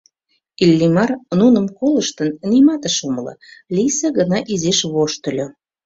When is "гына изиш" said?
4.17-4.79